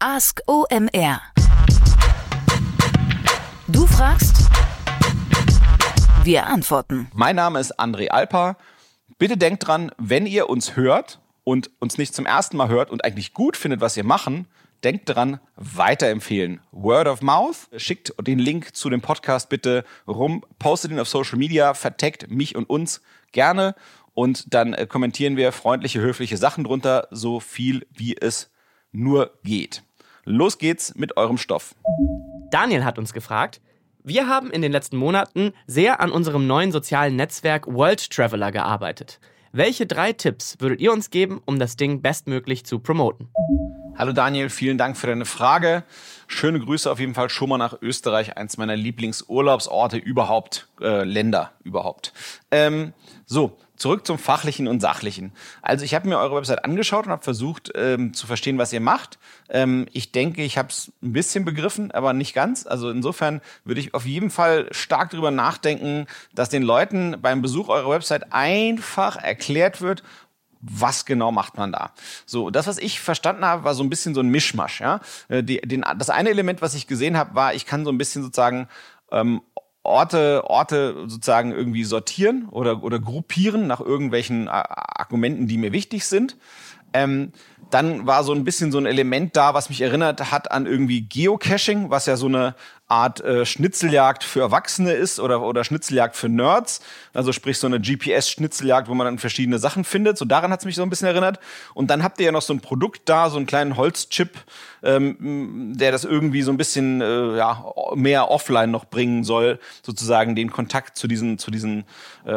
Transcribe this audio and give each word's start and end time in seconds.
Ask 0.00 0.42
OMR. 0.46 1.20
Du 3.66 3.84
fragst, 3.84 4.48
wir 6.22 6.46
antworten. 6.46 7.10
Mein 7.14 7.34
Name 7.34 7.58
ist 7.58 7.80
André 7.80 8.10
Alper. 8.10 8.56
Bitte 9.18 9.36
denkt 9.36 9.66
dran, 9.66 9.90
wenn 9.98 10.26
ihr 10.26 10.48
uns 10.48 10.76
hört 10.76 11.18
und 11.42 11.72
uns 11.80 11.98
nicht 11.98 12.14
zum 12.14 12.26
ersten 12.26 12.56
Mal 12.56 12.68
hört 12.68 12.92
und 12.92 13.04
eigentlich 13.04 13.34
gut 13.34 13.56
findet, 13.56 13.80
was 13.80 13.96
wir 13.96 14.04
machen, 14.04 14.46
denkt 14.84 15.08
dran, 15.08 15.40
weiterempfehlen. 15.56 16.60
Word 16.70 17.08
of 17.08 17.20
Mouth. 17.20 17.68
Schickt 17.76 18.14
den 18.24 18.38
Link 18.38 18.76
zu 18.76 18.90
dem 18.90 19.00
Podcast 19.00 19.48
bitte 19.48 19.84
rum, 20.06 20.44
postet 20.60 20.92
ihn 20.92 21.00
auf 21.00 21.08
Social 21.08 21.38
Media, 21.38 21.74
verteckt 21.74 22.30
mich 22.30 22.54
und 22.54 22.70
uns 22.70 23.02
gerne 23.32 23.74
und 24.14 24.54
dann 24.54 24.74
äh, 24.74 24.86
kommentieren 24.86 25.36
wir 25.36 25.50
freundliche, 25.50 26.00
höfliche 26.00 26.36
Sachen 26.36 26.62
drunter, 26.62 27.08
so 27.10 27.40
viel 27.40 27.84
wie 27.90 28.16
es 28.16 28.52
nur 28.92 29.32
geht. 29.42 29.82
Los 30.30 30.58
geht's 30.58 30.94
mit 30.94 31.16
eurem 31.16 31.38
Stoff. 31.38 31.74
Daniel 32.50 32.84
hat 32.84 32.98
uns 32.98 33.14
gefragt, 33.14 33.62
wir 34.04 34.28
haben 34.28 34.50
in 34.50 34.60
den 34.60 34.72
letzten 34.72 34.98
Monaten 34.98 35.54
sehr 35.66 36.00
an 36.00 36.12
unserem 36.12 36.46
neuen 36.46 36.70
sozialen 36.70 37.16
Netzwerk 37.16 37.66
World 37.66 38.10
Traveler 38.10 38.52
gearbeitet. 38.52 39.20
Welche 39.52 39.86
drei 39.86 40.12
Tipps 40.12 40.56
würdet 40.58 40.82
ihr 40.82 40.92
uns 40.92 41.08
geben, 41.08 41.40
um 41.46 41.58
das 41.58 41.76
Ding 41.76 42.02
bestmöglich 42.02 42.66
zu 42.66 42.78
promoten? 42.78 43.30
Hallo 43.96 44.12
Daniel, 44.12 44.50
vielen 44.50 44.76
Dank 44.76 44.98
für 44.98 45.06
deine 45.06 45.24
Frage. 45.24 45.82
Schöne 46.26 46.60
Grüße 46.60 46.92
auf 46.92 47.00
jeden 47.00 47.14
Fall 47.14 47.30
schon 47.30 47.48
mal 47.48 47.56
nach 47.56 47.80
Österreich, 47.80 48.36
eins 48.36 48.58
meiner 48.58 48.76
Lieblingsurlaubsorte 48.76 49.96
überhaupt, 49.96 50.68
äh, 50.82 51.04
Länder 51.04 51.52
überhaupt. 51.64 52.12
Ähm, 52.50 52.92
so, 53.24 53.56
zurück 53.78 54.06
zum 54.06 54.18
Fachlichen 54.18 54.68
und 54.68 54.80
Sachlichen. 54.80 55.32
Also 55.62 55.84
ich 55.84 55.94
habe 55.94 56.08
mir 56.08 56.18
eure 56.18 56.36
Website 56.36 56.64
angeschaut 56.64 57.06
und 57.06 57.12
habe 57.12 57.22
versucht 57.22 57.72
ähm, 57.74 58.12
zu 58.12 58.26
verstehen, 58.26 58.58
was 58.58 58.72
ihr 58.72 58.80
macht. 58.80 59.18
Ähm, 59.48 59.86
ich 59.92 60.12
denke, 60.12 60.42
ich 60.42 60.58
habe 60.58 60.68
es 60.68 60.92
ein 61.02 61.12
bisschen 61.12 61.44
begriffen, 61.44 61.90
aber 61.92 62.12
nicht 62.12 62.34
ganz. 62.34 62.66
Also 62.66 62.90
insofern 62.90 63.40
würde 63.64 63.80
ich 63.80 63.94
auf 63.94 64.04
jeden 64.04 64.30
Fall 64.30 64.68
stark 64.72 65.10
darüber 65.10 65.30
nachdenken, 65.30 66.06
dass 66.34 66.48
den 66.48 66.62
Leuten 66.62 67.16
beim 67.22 67.40
Besuch 67.40 67.68
eurer 67.68 67.90
Website 67.90 68.32
einfach 68.32 69.16
erklärt 69.16 69.80
wird, 69.80 70.02
was 70.60 71.04
genau 71.04 71.30
macht 71.30 71.56
man 71.56 71.72
da? 71.72 71.92
So, 72.26 72.50
das, 72.50 72.66
was 72.66 72.78
ich 72.78 73.00
verstanden 73.00 73.44
habe, 73.44 73.64
war 73.64 73.74
so 73.74 73.82
ein 73.82 73.90
bisschen 73.90 74.14
so 74.14 74.20
ein 74.20 74.28
Mischmasch. 74.28 74.80
Ja? 74.80 75.00
Äh, 75.28 75.42
die, 75.42 75.60
den, 75.60 75.84
das 75.96 76.10
eine 76.10 76.30
Element, 76.30 76.62
was 76.62 76.74
ich 76.74 76.86
gesehen 76.86 77.16
habe, 77.16 77.34
war, 77.34 77.54
ich 77.54 77.66
kann 77.66 77.84
so 77.84 77.92
ein 77.92 77.98
bisschen 77.98 78.22
sozusagen 78.22 78.68
ähm, 79.10 79.40
Orte, 79.88 80.42
Orte 80.44 81.04
sozusagen 81.08 81.52
irgendwie 81.52 81.84
sortieren 81.84 82.48
oder, 82.50 82.82
oder 82.82 82.98
gruppieren 82.98 83.66
nach 83.66 83.80
irgendwelchen 83.80 84.48
Argumenten, 84.48 85.48
die 85.48 85.58
mir 85.58 85.72
wichtig 85.72 86.04
sind. 86.04 86.36
Ähm, 86.92 87.32
dann 87.70 88.06
war 88.06 88.24
so 88.24 88.32
ein 88.32 88.44
bisschen 88.44 88.72
so 88.72 88.78
ein 88.78 88.86
Element 88.86 89.36
da, 89.36 89.52
was 89.52 89.68
mich 89.68 89.80
erinnert 89.80 90.30
hat 90.32 90.50
an 90.50 90.66
irgendwie 90.66 91.02
Geocaching, 91.02 91.90
was 91.90 92.06
ja 92.06 92.16
so 92.16 92.26
eine 92.26 92.54
Art 92.90 93.20
äh, 93.20 93.44
Schnitzeljagd 93.44 94.24
für 94.24 94.40
Erwachsene 94.40 94.92
ist 94.92 95.20
oder, 95.20 95.42
oder 95.42 95.62
Schnitzeljagd 95.62 96.16
für 96.16 96.30
Nerds. 96.30 96.80
Also 97.12 97.32
sprich 97.32 97.58
so 97.58 97.66
eine 97.66 97.78
GPS-Schnitzeljagd, 97.80 98.88
wo 98.88 98.94
man 98.94 99.04
dann 99.04 99.18
verschiedene 99.18 99.58
Sachen 99.58 99.84
findet. 99.84 100.16
So 100.16 100.24
daran 100.24 100.50
hat 100.50 100.60
es 100.60 100.64
mich 100.64 100.76
so 100.76 100.82
ein 100.82 100.88
bisschen 100.88 101.08
erinnert. 101.08 101.38
Und 101.74 101.90
dann 101.90 102.02
habt 102.02 102.18
ihr 102.18 102.26
ja 102.26 102.32
noch 102.32 102.40
so 102.40 102.54
ein 102.54 102.60
Produkt 102.60 103.02
da, 103.04 103.28
so 103.28 103.36
einen 103.36 103.44
kleinen 103.44 103.76
Holzchip, 103.76 104.30
ähm, 104.82 105.74
der 105.76 105.92
das 105.92 106.04
irgendwie 106.04 106.40
so 106.40 106.50
ein 106.50 106.56
bisschen 106.56 107.02
äh, 107.02 107.36
ja, 107.36 107.62
mehr 107.94 108.30
offline 108.30 108.70
noch 108.70 108.86
bringen 108.86 109.22
soll, 109.22 109.60
sozusagen 109.82 110.34
den 110.34 110.50
Kontakt 110.50 110.96
zu 110.96 111.08
diesen, 111.08 111.36
zu 111.36 111.50
diesen 111.50 111.84
äh, 112.24 112.32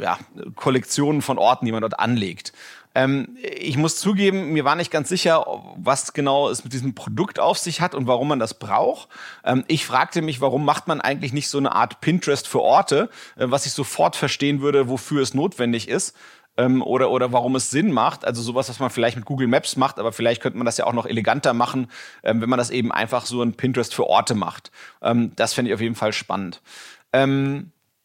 ja, 0.00 0.18
Kollektionen 0.54 1.22
von 1.22 1.38
Orten, 1.38 1.64
die 1.64 1.72
man 1.72 1.80
dort 1.80 1.98
anlegt. 1.98 2.52
Ähm, 2.98 3.36
ich 3.40 3.76
muss 3.76 3.96
zugeben, 3.96 4.52
mir 4.52 4.64
war 4.64 4.74
nicht 4.74 4.90
ganz 4.90 5.08
sicher, 5.08 5.46
was 5.76 6.14
genau 6.14 6.48
es 6.48 6.64
mit 6.64 6.72
diesem 6.72 6.96
Produkt 6.96 7.38
auf 7.38 7.56
sich 7.56 7.80
hat 7.80 7.94
und 7.94 8.08
warum 8.08 8.26
man 8.26 8.40
das 8.40 8.54
braucht. 8.58 9.08
Ähm, 9.44 9.64
ich 9.68 9.86
fragte 9.86 10.20
mich, 10.20 10.40
warum 10.40 10.64
macht 10.64 10.88
man 10.88 11.00
eigentlich 11.00 11.32
nicht 11.32 11.48
so 11.48 11.58
eine 11.58 11.70
Art 11.70 12.00
Pinterest 12.00 12.48
für 12.48 12.60
Orte, 12.60 13.08
äh, 13.36 13.46
was 13.48 13.66
ich 13.66 13.72
sofort 13.72 14.16
verstehen 14.16 14.62
würde, 14.62 14.88
wofür 14.88 15.22
es 15.22 15.32
notwendig 15.32 15.88
ist. 15.88 16.16
Ähm, 16.56 16.82
oder, 16.82 17.12
oder 17.12 17.30
warum 17.32 17.54
es 17.54 17.70
Sinn 17.70 17.92
macht. 17.92 18.24
Also 18.24 18.42
sowas, 18.42 18.68
was 18.68 18.80
man 18.80 18.90
vielleicht 18.90 19.16
mit 19.16 19.26
Google 19.26 19.46
Maps 19.46 19.76
macht, 19.76 20.00
aber 20.00 20.10
vielleicht 20.10 20.42
könnte 20.42 20.58
man 20.58 20.66
das 20.66 20.76
ja 20.76 20.86
auch 20.86 20.92
noch 20.92 21.06
eleganter 21.06 21.54
machen, 21.54 21.92
ähm, 22.24 22.40
wenn 22.40 22.50
man 22.50 22.58
das 22.58 22.70
eben 22.70 22.90
einfach 22.90 23.26
so 23.26 23.42
ein 23.42 23.54
Pinterest 23.54 23.94
für 23.94 24.08
Orte 24.08 24.34
macht. 24.34 24.72
Ähm, 25.02 25.30
das 25.36 25.54
fände 25.54 25.70
ich 25.70 25.74
auf 25.76 25.80
jeden 25.80 25.94
Fall 25.94 26.12
spannend. 26.12 26.62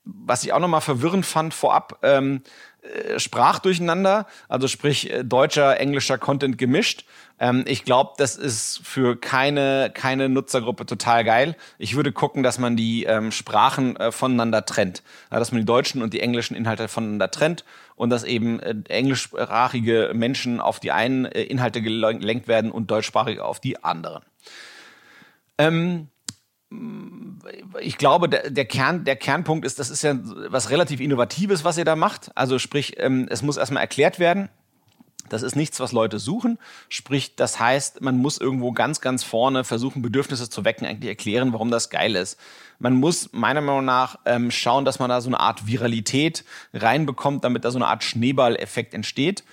Was 0.06 0.44
ich 0.44 0.54
auch 0.54 0.60
nochmal 0.60 0.82
verwirrend 0.82 1.26
fand 1.26 1.54
vorab, 1.54 2.00
ähm, 2.02 2.42
äh, 2.82 3.20
Sprachdurcheinander, 3.20 4.28
also 4.50 4.68
sprich 4.68 5.12
äh, 5.12 5.24
deutscher, 5.24 5.80
englischer 5.80 6.18
Content 6.18 6.58
gemischt. 6.58 7.06
Ähm, 7.40 7.64
ich 7.66 7.86
glaube, 7.86 8.12
das 8.18 8.36
ist 8.36 8.82
für 8.84 9.16
keine, 9.16 9.92
keine 9.94 10.28
Nutzergruppe 10.28 10.86
total 10.86 11.24
geil. 11.24 11.56
Ich 11.78 11.96
würde 11.96 12.12
gucken, 12.12 12.44
dass 12.44 12.60
man 12.60 12.76
die 12.76 13.06
ähm, 13.06 13.32
Sprachen 13.32 13.96
äh, 13.96 14.12
voneinander 14.12 14.66
trennt. 14.66 15.04
Ja, 15.32 15.40
dass 15.40 15.52
man 15.52 15.62
die 15.62 15.66
deutschen 15.66 16.02
und 16.02 16.14
die 16.14 16.20
englischen 16.20 16.56
Inhalte 16.56 16.88
voneinander 16.90 17.32
trennt 17.32 17.64
und 17.96 18.10
dass 18.10 18.24
eben 18.24 18.60
äh, 18.60 18.76
englischsprachige 18.90 20.12
Menschen 20.14 20.60
auf 20.60 20.80
die 20.80 20.92
einen 20.92 21.26
äh, 21.26 21.44
Inhalte 21.44 21.82
gelenkt 21.82 22.48
werden 22.48 22.72
und 22.72 22.92
deutschsprachige 22.92 23.46
auf 23.46 23.62
die 23.62 23.84
anderen. 23.84 24.24
Ähm, 25.58 26.10
ich 27.80 27.98
glaube, 27.98 28.30
der, 28.30 28.50
der, 28.50 28.66
Kern, 28.66 29.04
der 29.04 29.16
Kernpunkt 29.16 29.66
ist, 29.66 29.80
das 29.80 29.90
ist 29.90 30.04
ja 30.04 30.18
was 30.50 30.70
relativ 30.70 31.00
Innovatives, 31.00 31.64
was 31.64 31.78
ihr 31.78 31.86
da 31.86 31.96
macht. 31.96 32.32
Also 32.36 32.60
sprich, 32.60 32.96
ähm, 32.98 33.28
es 33.30 33.42
muss 33.42 33.58
erstmal 33.58 33.82
erklärt 33.82 34.20
werden. 34.20 34.50
Das 35.30 35.42
ist 35.42 35.56
nichts, 35.56 35.80
was 35.80 35.94
Leute 35.94 36.20
suchen. 36.20 36.60
Sprich, 36.90 37.36
das 37.36 37.60
heißt, 37.60 38.02
man 38.02 38.18
muss 38.18 38.38
irgendwo 38.38 38.72
ganz, 38.72 39.02
ganz 39.02 39.24
vorne 39.24 39.64
versuchen, 39.64 40.02
Bedürfnisse 40.02 40.50
zu 40.50 40.66
wecken, 40.66 40.86
eigentlich 40.86 41.10
erklären, 41.10 41.54
warum 41.54 41.72
das 41.72 41.90
geil 41.90 42.16
ist. 42.16 42.38
Man 42.78 42.94
muss 42.94 43.30
meiner 43.32 43.62
Meinung 43.62 43.86
nach 43.86 44.20
ähm, 44.26 44.52
schauen, 44.52 44.86
dass 44.86 45.00
man 45.00 45.10
da 45.10 45.22
so 45.22 45.30
eine 45.30 45.40
Art 45.40 45.66
Viralität 45.66 46.44
reinbekommt, 46.74 47.44
damit 47.44 47.64
da 47.66 47.72
so 47.72 47.78
eine 47.78 47.88
Art 47.88 48.04
Schneeballeffekt 48.04 48.94
entsteht. 48.94 49.44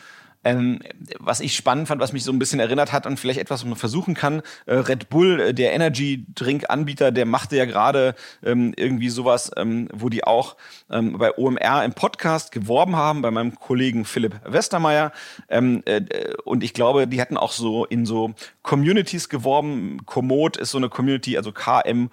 Ähm, 0.42 0.80
was 1.18 1.40
ich 1.40 1.54
spannend 1.54 1.88
fand, 1.88 2.00
was 2.00 2.12
mich 2.12 2.24
so 2.24 2.32
ein 2.32 2.38
bisschen 2.38 2.60
erinnert 2.60 2.92
hat 2.92 3.06
und 3.06 3.20
vielleicht 3.20 3.38
etwas, 3.38 3.60
was 3.60 3.68
man 3.68 3.76
versuchen 3.76 4.14
kann, 4.14 4.42
äh, 4.66 4.74
Red 4.74 5.10
Bull, 5.10 5.40
äh, 5.40 5.54
der 5.54 5.72
Energy 5.72 6.24
Drink 6.34 6.64
Anbieter, 6.68 7.12
der 7.12 7.26
machte 7.26 7.56
ja 7.56 7.66
gerade 7.66 8.14
ähm, 8.42 8.72
irgendwie 8.76 9.10
sowas, 9.10 9.50
ähm, 9.56 9.88
wo 9.92 10.08
die 10.08 10.24
auch 10.24 10.56
ähm, 10.90 11.18
bei 11.18 11.36
OMR 11.36 11.84
im 11.84 11.92
Podcast 11.92 12.52
geworben 12.52 12.96
haben, 12.96 13.20
bei 13.20 13.30
meinem 13.30 13.54
Kollegen 13.54 14.04
Philipp 14.04 14.40
Westermeier. 14.44 15.12
Ähm, 15.48 15.82
äh, 15.84 16.02
und 16.44 16.64
ich 16.64 16.72
glaube, 16.72 17.06
die 17.06 17.20
hatten 17.20 17.36
auch 17.36 17.52
so 17.52 17.84
in 17.84 18.06
so 18.06 18.32
Communities 18.62 19.28
geworben. 19.28 19.98
Komoot 20.06 20.56
ist 20.56 20.70
so 20.70 20.78
eine 20.78 20.88
Community, 20.88 21.36
also 21.36 21.52
KM 21.52 22.10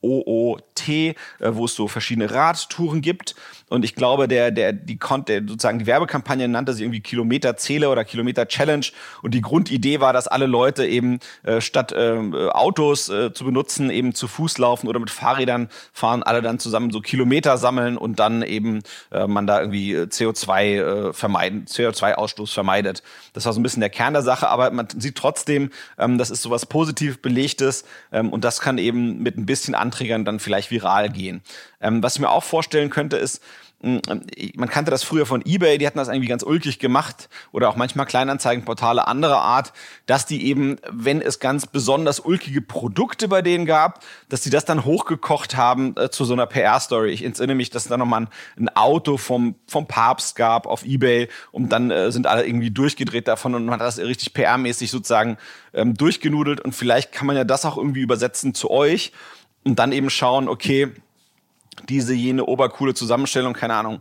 OOT, 0.00 0.88
äh, 0.88 1.14
wo 1.50 1.64
es 1.64 1.74
so 1.74 1.88
verschiedene 1.88 2.30
Radtouren 2.30 3.00
gibt. 3.00 3.34
Und 3.68 3.84
ich 3.84 3.94
glaube, 3.94 4.28
der, 4.28 4.50
der, 4.50 4.72
die 4.72 4.96
konnte, 4.96 5.42
sozusagen 5.46 5.80
die 5.80 5.86
Werbekampagne 5.86 6.48
nannte 6.48 6.72
sie 6.72 6.84
irgendwie 6.84 7.00
Kilometerzähler 7.00 7.90
oder 7.90 8.04
Kilometer 8.04 8.46
Challenge. 8.46 8.86
Und 9.22 9.34
die 9.34 9.40
Grundidee 9.40 10.00
war, 10.00 10.12
dass 10.12 10.28
alle 10.28 10.46
Leute 10.46 10.86
eben 10.86 11.18
äh, 11.42 11.60
statt 11.60 11.92
äh, 11.92 12.18
Autos 12.50 13.08
äh, 13.08 13.32
zu 13.32 13.44
benutzen, 13.44 13.90
eben 13.90 14.14
zu 14.14 14.28
Fuß 14.28 14.58
laufen 14.58 14.88
oder 14.88 15.00
mit 15.00 15.10
Fahrrädern 15.10 15.68
fahren, 15.92 16.22
alle 16.22 16.42
dann 16.42 16.58
zusammen 16.58 16.90
so 16.90 17.00
Kilometer 17.00 17.58
sammeln 17.58 17.96
und 17.96 18.18
dann 18.18 18.42
eben 18.42 18.82
äh, 19.10 19.26
man 19.26 19.46
da 19.46 19.60
irgendwie 19.60 19.96
CO2 19.96 21.08
äh, 21.08 21.12
vermeiden, 21.12 21.66
CO2-Ausstoß 21.66 22.52
vermeidet. 22.52 23.02
Das 23.32 23.44
war 23.44 23.52
so 23.52 23.60
ein 23.60 23.62
bisschen 23.62 23.80
der 23.80 23.90
Kern 23.90 24.14
der 24.14 24.22
Sache, 24.22 24.48
aber 24.48 24.70
man 24.70 24.88
sieht 24.96 25.16
trotzdem, 25.16 25.70
ähm, 25.98 26.18
das 26.18 26.30
ist 26.30 26.42
sowas 26.42 26.66
positiv 26.66 27.20
belegtes 27.20 27.84
ähm, 28.12 28.32
und 28.32 28.44
das 28.44 28.60
kann 28.60 28.78
eben 28.78 29.22
mit 29.22 29.36
ein 29.36 29.46
bisschen 29.46 29.74
Anträgern 29.88 30.24
dann 30.24 30.38
vielleicht 30.38 30.70
viral 30.70 31.08
gehen. 31.08 31.42
Ähm, 31.80 32.02
was 32.02 32.14
ich 32.14 32.20
mir 32.20 32.30
auch 32.30 32.44
vorstellen 32.44 32.90
könnte, 32.90 33.16
ist, 33.16 33.42
hm, 33.80 34.00
man 34.56 34.68
kannte 34.68 34.90
das 34.90 35.04
früher 35.04 35.24
von 35.24 35.40
eBay, 35.46 35.78
die 35.78 35.86
hatten 35.86 35.98
das 35.98 36.08
irgendwie 36.08 36.26
ganz 36.26 36.42
ulkig 36.42 36.80
gemacht 36.80 37.28
oder 37.52 37.68
auch 37.68 37.76
manchmal 37.76 38.06
Kleinanzeigenportale 38.06 39.06
anderer 39.06 39.40
Art, 39.40 39.72
dass 40.06 40.26
die 40.26 40.46
eben, 40.46 40.78
wenn 40.90 41.22
es 41.22 41.38
ganz 41.38 41.66
besonders 41.68 42.18
ulkige 42.18 42.60
Produkte 42.60 43.28
bei 43.28 43.40
denen 43.40 43.66
gab, 43.66 44.02
dass 44.28 44.40
die 44.40 44.50
das 44.50 44.64
dann 44.64 44.84
hochgekocht 44.84 45.56
haben 45.56 45.94
äh, 45.96 46.10
zu 46.10 46.24
so 46.24 46.32
einer 46.32 46.46
PR-Story. 46.46 47.10
Ich 47.12 47.24
entsinne 47.24 47.54
mich, 47.54 47.70
dass 47.70 47.84
da 47.84 47.96
nochmal 47.96 48.22
ein, 48.22 48.28
ein 48.58 48.68
Auto 48.76 49.16
vom, 49.16 49.54
vom 49.68 49.86
Papst 49.86 50.34
gab 50.34 50.66
auf 50.66 50.84
eBay 50.84 51.28
und 51.52 51.70
dann 51.70 51.92
äh, 51.92 52.10
sind 52.10 52.26
alle 52.26 52.44
irgendwie 52.44 52.72
durchgedreht 52.72 53.28
davon 53.28 53.54
und 53.54 53.64
man 53.64 53.74
hat 53.74 53.86
das 53.86 53.98
richtig 53.98 54.34
PR-mäßig 54.34 54.90
sozusagen 54.90 55.38
ähm, 55.72 55.94
durchgenudelt 55.94 56.60
und 56.60 56.74
vielleicht 56.74 57.12
kann 57.12 57.28
man 57.28 57.36
ja 57.36 57.44
das 57.44 57.64
auch 57.64 57.76
irgendwie 57.76 58.00
übersetzen 58.00 58.54
zu 58.54 58.72
euch 58.72 59.12
und 59.68 59.78
dann 59.78 59.92
eben 59.92 60.08
schauen, 60.08 60.48
okay, 60.48 60.88
diese, 61.90 62.14
jene 62.14 62.46
obercoole 62.46 62.94
Zusammenstellung, 62.94 63.52
keine 63.52 63.74
Ahnung. 63.74 64.00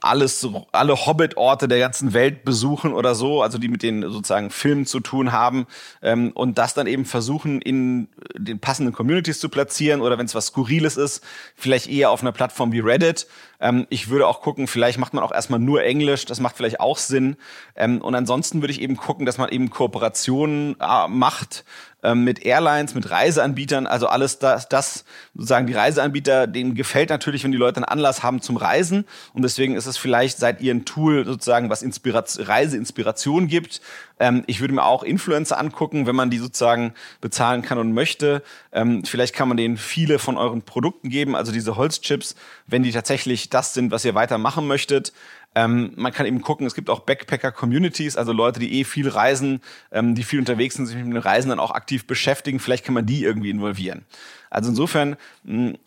alles, 0.00 0.46
alle 0.72 1.06
Hobbit-Orte 1.06 1.68
der 1.68 1.78
ganzen 1.78 2.12
Welt 2.12 2.44
besuchen 2.44 2.92
oder 2.92 3.14
so, 3.14 3.42
also 3.42 3.58
die 3.58 3.68
mit 3.68 3.84
den 3.84 4.02
sozusagen 4.02 4.50
Filmen 4.50 4.84
zu 4.86 4.98
tun 4.98 5.30
haben 5.30 5.66
ähm, 6.02 6.32
und 6.32 6.58
das 6.58 6.74
dann 6.74 6.88
eben 6.88 7.04
versuchen 7.04 7.60
in 7.62 8.08
den 8.36 8.58
passenden 8.58 8.92
Communities 8.92 9.38
zu 9.38 9.48
platzieren 9.48 10.00
oder 10.00 10.18
wenn 10.18 10.26
es 10.26 10.34
was 10.34 10.46
Skurriles 10.46 10.96
ist, 10.96 11.22
vielleicht 11.54 11.88
eher 11.88 12.10
auf 12.10 12.22
einer 12.22 12.32
Plattform 12.32 12.72
wie 12.72 12.80
Reddit. 12.80 13.28
Ähm, 13.60 13.86
ich 13.90 14.08
würde 14.08 14.26
auch 14.26 14.40
gucken, 14.40 14.66
vielleicht 14.66 14.98
macht 14.98 15.14
man 15.14 15.22
auch 15.22 15.32
erstmal 15.32 15.60
nur 15.60 15.84
Englisch, 15.84 16.24
das 16.24 16.40
macht 16.40 16.56
vielleicht 16.56 16.80
auch 16.80 16.98
Sinn. 16.98 17.36
Ähm, 17.76 18.00
und 18.00 18.14
ansonsten 18.16 18.62
würde 18.62 18.72
ich 18.72 18.80
eben 18.80 18.96
gucken, 18.96 19.26
dass 19.26 19.38
man 19.38 19.50
eben 19.50 19.70
Kooperationen 19.70 20.76
äh, 20.80 21.08
macht 21.08 21.64
ähm, 22.02 22.24
mit 22.24 22.44
Airlines, 22.44 22.94
mit 22.94 23.10
Reiseanbietern, 23.10 23.86
also 23.86 24.06
alles 24.06 24.38
das, 24.38 24.68
das 24.68 25.04
sozusagen 25.34 25.66
die 25.66 25.74
Reiseanbieter, 25.74 26.46
denen 26.46 26.74
gefällt 26.74 27.10
natürlich, 27.10 27.44
wenn 27.44 27.52
die 27.52 27.58
Leute 27.58 27.78
einen 27.78 27.84
Anlass 27.84 28.22
haben 28.22 28.40
zum 28.40 28.56
Reisen 28.56 29.04
und 29.34 29.42
deswegen 29.42 29.74
ist 29.74 29.86
es 29.86 29.96
vielleicht 29.96 30.38
seit 30.38 30.60
ihr 30.60 30.74
ein 30.74 30.84
Tool 30.84 31.24
sozusagen, 31.24 31.70
was 31.70 31.82
Inspiration, 31.82 32.46
Reiseinspiration 32.46 33.48
gibt. 33.48 33.80
Ähm, 34.18 34.44
ich 34.46 34.60
würde 34.60 34.74
mir 34.74 34.84
auch 34.84 35.02
Influencer 35.02 35.58
angucken, 35.58 36.06
wenn 36.06 36.16
man 36.16 36.30
die 36.30 36.38
sozusagen 36.38 36.92
bezahlen 37.20 37.62
kann 37.62 37.78
und 37.78 37.92
möchte. 37.92 38.42
Ähm, 38.72 39.04
vielleicht 39.04 39.34
kann 39.34 39.48
man 39.48 39.56
denen 39.56 39.76
viele 39.76 40.18
von 40.18 40.36
euren 40.36 40.62
Produkten 40.62 41.08
geben, 41.08 41.34
also 41.34 41.52
diese 41.52 41.76
Holzchips, 41.76 42.36
wenn 42.66 42.82
die 42.82 42.92
tatsächlich 42.92 43.50
das 43.50 43.74
sind, 43.74 43.90
was 43.90 44.04
ihr 44.04 44.14
weitermachen 44.14 44.66
möchtet. 44.66 45.12
Ähm, 45.54 45.92
man 45.96 46.12
kann 46.12 46.26
eben 46.26 46.42
gucken, 46.42 46.66
es 46.66 46.74
gibt 46.74 46.90
auch 46.90 47.00
Backpacker-Communities, 47.00 48.16
also 48.16 48.32
Leute, 48.32 48.60
die 48.60 48.80
eh 48.80 48.84
viel 48.84 49.08
reisen, 49.08 49.60
ähm, 49.90 50.14
die 50.14 50.22
viel 50.22 50.38
unterwegs 50.38 50.76
sind, 50.76 50.86
sich 50.86 50.96
mit 50.96 51.06
den 51.06 51.16
Reisen 51.16 51.48
dann 51.48 51.58
auch 51.58 51.72
aktiv 51.72 52.06
beschäftigen. 52.06 52.60
Vielleicht 52.60 52.84
kann 52.84 52.94
man 52.94 53.06
die 53.06 53.24
irgendwie 53.24 53.50
involvieren. 53.50 54.04
Also 54.50 54.70
insofern, 54.70 55.16
hm, 55.44 55.78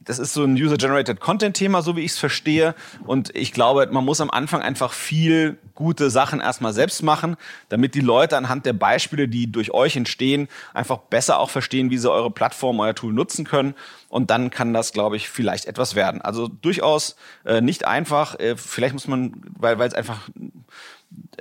das 0.00 0.18
ist 0.18 0.32
so 0.32 0.42
ein 0.42 0.54
User-Generated 0.54 1.20
Content-Thema, 1.20 1.82
so 1.82 1.94
wie 1.94 2.00
ich 2.00 2.12
es 2.12 2.18
verstehe. 2.18 2.74
Und 3.06 3.36
ich 3.36 3.52
glaube, 3.52 3.86
man 3.92 4.04
muss 4.04 4.22
am 4.22 4.30
Anfang 4.30 4.62
einfach 4.62 4.94
viel 4.94 5.58
gute 5.74 6.08
Sachen 6.08 6.40
erstmal 6.40 6.72
selbst 6.72 7.02
machen, 7.02 7.36
damit 7.68 7.94
die 7.94 8.00
Leute 8.00 8.38
anhand 8.38 8.64
der 8.64 8.72
Beispiele, 8.72 9.28
die 9.28 9.52
durch 9.52 9.72
euch 9.72 9.94
entstehen, 9.94 10.48
einfach 10.72 10.96
besser 10.96 11.38
auch 11.38 11.50
verstehen, 11.50 11.90
wie 11.90 11.98
sie 11.98 12.10
eure 12.10 12.30
Plattform, 12.30 12.80
euer 12.80 12.94
Tool 12.94 13.12
nutzen 13.12 13.44
können. 13.44 13.74
Und 14.08 14.30
dann 14.30 14.48
kann 14.48 14.72
das, 14.72 14.92
glaube 14.92 15.16
ich, 15.16 15.28
vielleicht 15.28 15.66
etwas 15.66 15.94
werden. 15.94 16.22
Also 16.22 16.48
durchaus 16.48 17.14
äh, 17.44 17.60
nicht 17.60 17.86
einfach. 17.86 18.40
Äh, 18.40 18.56
vielleicht 18.56 18.94
muss 18.94 19.06
man, 19.06 19.34
weil 19.58 19.78
es 19.82 19.92
einfach 19.92 20.30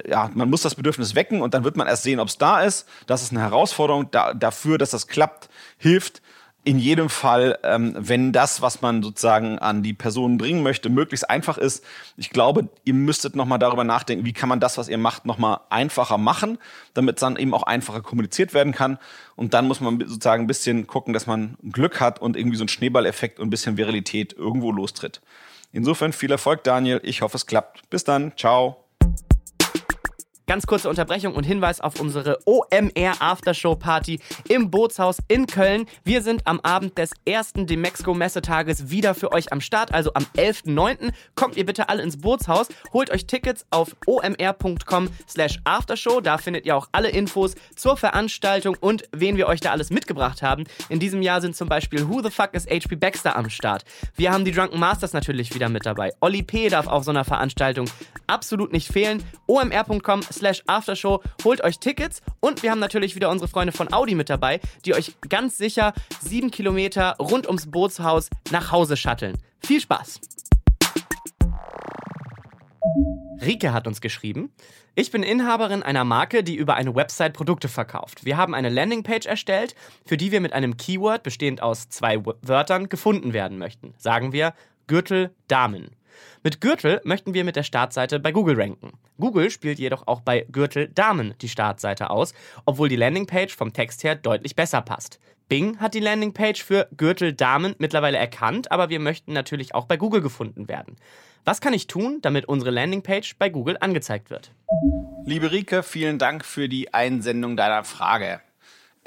ja, 0.08 0.30
man 0.34 0.50
muss 0.50 0.62
das 0.62 0.76
Bedürfnis 0.76 1.16
wecken 1.16 1.42
und 1.42 1.54
dann 1.54 1.64
wird 1.64 1.76
man 1.76 1.88
erst 1.88 2.04
sehen, 2.04 2.20
ob 2.20 2.30
es 2.30 2.38
da 2.38 2.62
ist. 2.62 2.88
Das 3.06 3.22
ist 3.22 3.32
eine 3.32 3.42
Herausforderung 3.42 4.10
da, 4.12 4.34
dafür, 4.34 4.78
dass 4.78 4.92
das 4.92 5.08
klappt, 5.08 5.50
hilft 5.78 6.22
in 6.68 6.80
jedem 6.80 7.10
Fall, 7.10 7.58
ähm, 7.64 7.96
wenn 7.98 8.34
das, 8.34 8.62
was 8.62 8.82
man 8.82 9.02
sozusagen 9.02 9.58
an 9.58 9.84
die 9.84 9.94
Personen 9.94 10.38
bringen 10.38 10.64
möchte, 10.64 10.90
möglichst 10.90 11.30
einfach 11.30 11.58
ist. 11.58 11.82
Ich 12.18 12.30
glaube, 12.30 12.68
ihr 12.84 12.94
müsstet 12.94 13.38
nochmal 13.38 13.58
darüber 13.58 13.86
nachdenken, 13.86 14.26
wie 14.26 14.34
kann 14.34 14.50
man 14.50 14.60
das, 14.60 14.78
was 14.78 14.90
ihr 14.90 14.98
macht, 14.98 15.26
nochmal 15.26 15.62
einfacher 15.70 16.18
machen, 16.18 16.58
damit 16.94 17.16
es 17.16 17.22
dann 17.22 17.38
eben 17.38 17.54
auch 17.54 17.64
einfacher 17.64 18.02
kommuniziert 18.02 18.54
werden 18.54 18.74
kann. 18.74 19.00
Und 19.38 19.54
dann 19.54 19.66
muss 19.66 19.80
man 19.80 19.98
sozusagen 19.98 20.44
ein 20.44 20.48
bisschen 20.48 20.88
gucken, 20.88 21.14
dass 21.14 21.26
man 21.26 21.56
Glück 21.72 22.02
hat 22.02 22.20
und 22.20 22.36
irgendwie 22.36 22.58
so 22.58 22.66
ein 22.66 22.68
Schneeballeffekt 22.68 23.40
und 23.40 23.48
ein 23.48 23.50
bisschen 23.50 23.78
Viralität 23.78 24.34
irgendwo 24.34 24.74
lostritt. 24.74 25.22
Insofern 25.72 26.12
viel 26.12 26.32
Erfolg, 26.32 26.66
Daniel. 26.66 27.00
Ich 27.04 27.22
hoffe, 27.22 27.38
es 27.38 27.46
klappt. 27.46 27.90
Bis 27.90 28.04
dann. 28.04 28.34
Ciao. 28.36 28.87
Ganz 30.50 30.66
kurze 30.66 30.88
Unterbrechung 30.88 31.36
und 31.36 31.44
Hinweis 31.44 31.82
auf 31.82 32.00
unsere 32.00 32.40
OMR 32.46 33.16
Aftershow 33.20 33.76
Party 33.76 34.22
im 34.48 34.72
Bootshaus 34.72 35.18
in 35.28 35.46
Köln. 35.46 35.88
Wir 36.06 36.22
sind 36.22 36.48
am 36.48 36.62
Abend 36.62 36.98
des 36.98 37.12
ersten 37.26 37.68
Demexco 37.68 38.14
Messetages 38.14 38.90
wieder 38.90 39.14
für 39.14 39.34
euch 39.34 39.52
am 39.52 39.60
Start, 39.60 39.94
also 39.94 40.14
am 40.14 40.26
11.09. 40.38 41.12
Kommt 41.36 41.58
ihr 41.58 41.66
bitte 41.66 41.90
alle 41.90 42.02
ins 42.02 42.16
Bootshaus, 42.16 42.70
holt 42.94 43.12
euch 43.12 43.28
Tickets 43.28 43.66
auf 43.72 43.94
omr.com 44.06 45.10
slash 45.28 45.60
aftershow. 45.66 46.22
Da 46.22 46.38
findet 46.38 46.66
ihr 46.66 46.78
auch 46.78 46.88
alle 46.94 47.10
Infos 47.10 47.56
zur 47.76 47.98
Veranstaltung 47.98 48.78
und 48.80 49.04
wen 49.12 49.36
wir 49.36 49.48
euch 49.48 49.60
da 49.60 49.72
alles 49.72 49.90
mitgebracht 49.90 50.42
haben. 50.42 50.64
In 50.88 51.02
diesem 51.02 51.22
Jahr 51.22 51.42
sind 51.42 51.58
zum 51.58 51.68
Beispiel 51.68 52.08
Who 52.08 52.22
the 52.24 52.32
Fuck 52.32 52.54
is 52.54 52.66
HP 52.68 52.96
Baxter 52.96 53.36
am 53.36 53.50
Start. 53.50 53.84
Wir 54.16 54.32
haben 54.32 54.46
die 54.46 54.54
Drunken 54.54 54.80
Masters 54.80 55.12
natürlich 55.12 55.54
wieder 55.54 55.68
mit 55.68 55.86
dabei. 55.86 56.14
Olli 56.22 56.42
P. 56.42 56.70
darf 56.70 56.88
auf 56.88 57.04
so 57.04 57.12
einer 57.12 57.26
Veranstaltung 57.26 57.90
absolut 58.28 58.72
nicht 58.72 58.88
fehlen. 58.88 59.22
omr.com 59.46 60.22
slash 60.38 60.64
Aftershow. 60.68 61.22
Holt 61.44 61.64
euch 61.64 61.80
Tickets 61.80 62.22
und 62.40 62.64
wir 62.64 62.72
haben 62.72 62.80
natürlich 62.80 63.16
wieder 63.16 63.30
unsere 63.30 63.50
Freunde 63.50 63.74
von 63.74 63.92
Audi 63.92 64.16
mit 64.16 64.30
dabei, 64.30 64.60
die 64.86 64.94
euch 64.94 65.16
ganz 65.28 65.58
sicher 65.58 65.94
sieben 66.22 66.52
Kilometer 66.52 67.16
rund 67.20 67.48
ums 67.48 67.70
Bootshaus 67.70 68.30
nach 68.52 68.72
Hause 68.72 68.96
shutteln. 68.96 69.38
Viel 69.60 69.82
Spaß! 69.82 70.22
Rike 73.42 73.74
hat 73.74 73.88
uns 73.88 74.02
geschrieben. 74.02 74.52
Ich 74.96 75.12
bin 75.12 75.22
Inhaberin 75.22 75.84
einer 75.84 76.04
Marke, 76.04 76.44
die 76.44 76.56
über 76.56 76.76
eine 76.76 76.96
Website 76.96 77.34
Produkte 77.34 77.68
verkauft. 77.68 78.26
Wir 78.26 78.36
haben 78.36 78.56
eine 78.56 78.70
Landingpage 78.70 79.28
erstellt, 79.28 79.76
für 80.06 80.18
die 80.18 80.32
wir 80.32 80.42
mit 80.42 80.54
einem 80.54 80.76
Keyword 80.76 81.22
bestehend 81.22 81.62
aus 81.62 81.90
zwei 81.90 82.24
Wörtern 82.42 82.90
gefunden 82.90 83.34
werden 83.34 83.60
möchten. 83.60 83.94
Sagen 83.98 84.32
wir 84.34 84.54
Gürtel 84.88 85.32
Damen. 85.48 85.97
Mit 86.44 86.62
Gürtel 86.62 87.02
möchten 87.04 87.34
wir 87.34 87.44
mit 87.44 87.56
der 87.56 87.64
Startseite 87.64 88.20
bei 88.20 88.32
Google 88.32 88.60
ranken. 88.60 88.94
Google 89.20 89.50
spielt 89.50 89.80
jedoch 89.80 90.08
auch 90.08 90.22
bei 90.22 90.46
Gürtel 90.52 90.88
Damen 90.88 91.34
die 91.42 91.50
Startseite 91.50 92.10
aus, 92.10 92.34
obwohl 92.66 92.90
die 92.90 92.96
Landingpage 92.96 93.56
vom 93.56 93.74
Text 93.74 94.04
her 94.04 94.16
deutlich 94.16 94.56
besser 94.56 94.82
passt. 94.82 95.20
Bing 95.50 95.80
hat 95.80 95.94
die 95.94 96.02
Landingpage 96.02 96.62
für 96.62 96.90
Gürtel 96.98 97.32
Damen 97.32 97.74
mittlerweile 97.78 98.18
erkannt, 98.18 98.72
aber 98.72 98.90
wir 98.90 99.00
möchten 99.00 99.32
natürlich 99.32 99.74
auch 99.74 99.86
bei 99.86 99.96
Google 99.96 100.22
gefunden 100.22 100.68
werden. 100.68 100.98
Was 101.46 101.62
kann 101.62 101.74
ich 101.74 101.88
tun, 101.88 102.20
damit 102.22 102.46
unsere 102.46 102.72
Landingpage 102.72 103.38
bei 103.40 103.50
Google 103.50 103.78
angezeigt 103.80 104.30
wird? 104.30 104.52
Liebe 105.26 105.52
Rike, 105.52 105.84
vielen 105.84 106.20
Dank 106.20 106.44
für 106.44 106.68
die 106.68 106.94
Einsendung 106.94 107.56
deiner 107.56 107.86
Frage. 107.86 108.42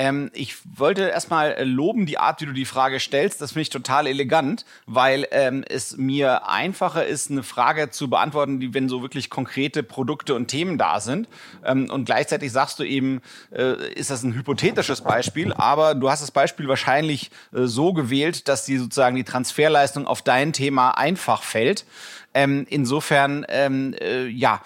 Ähm, 0.00 0.30
ich 0.32 0.56
wollte 0.64 1.02
erstmal 1.02 1.52
äh, 1.52 1.64
loben 1.64 2.06
die 2.06 2.16
Art, 2.16 2.40
wie 2.40 2.46
du 2.46 2.54
die 2.54 2.64
Frage 2.64 2.98
stellst. 2.98 3.42
Das 3.42 3.52
finde 3.52 3.62
ich 3.62 3.68
total 3.68 4.06
elegant, 4.06 4.64
weil 4.86 5.28
ähm, 5.30 5.62
es 5.68 5.98
mir 5.98 6.48
einfacher 6.48 7.04
ist, 7.04 7.30
eine 7.30 7.42
Frage 7.42 7.90
zu 7.90 8.08
beantworten, 8.08 8.60
die, 8.60 8.72
wenn 8.72 8.88
so 8.88 9.02
wirklich 9.02 9.28
konkrete 9.28 9.82
Produkte 9.82 10.34
und 10.34 10.48
Themen 10.48 10.78
da 10.78 11.00
sind. 11.00 11.28
Ähm, 11.66 11.90
und 11.90 12.06
gleichzeitig 12.06 12.50
sagst 12.50 12.78
du 12.78 12.84
eben, 12.84 13.20
äh, 13.54 13.92
ist 13.92 14.10
das 14.10 14.22
ein 14.22 14.32
hypothetisches 14.32 15.02
Beispiel, 15.02 15.52
aber 15.52 15.94
du 15.94 16.08
hast 16.08 16.22
das 16.22 16.30
Beispiel 16.30 16.66
wahrscheinlich 16.66 17.30
äh, 17.52 17.66
so 17.66 17.92
gewählt, 17.92 18.48
dass 18.48 18.64
die 18.64 18.78
sozusagen 18.78 19.16
die 19.16 19.24
Transferleistung 19.24 20.06
auf 20.06 20.22
dein 20.22 20.54
Thema 20.54 20.92
einfach 20.92 21.42
fällt. 21.42 21.84
Ähm, 22.32 22.66
insofern, 22.68 23.44
ähm, 23.48 23.94
äh, 24.00 24.26
ja, 24.26 24.62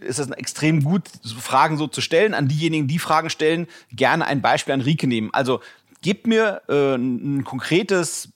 ist 0.00 0.18
es 0.18 0.30
extrem 0.30 0.82
gut, 0.82 1.04
Fragen 1.38 1.76
so 1.76 1.86
zu 1.86 2.00
stellen. 2.00 2.34
An 2.34 2.48
diejenigen, 2.48 2.88
die 2.88 2.98
Fragen 2.98 3.30
stellen, 3.30 3.66
gerne 3.92 4.26
ein 4.26 4.40
Beispiel 4.40 4.74
an 4.74 4.80
Rike 4.80 5.06
nehmen. 5.06 5.30
Also 5.32 5.60
gebt 6.02 6.26
mir 6.26 6.62
äh, 6.68 6.94
ein 6.94 7.44
konkretes 7.44 8.30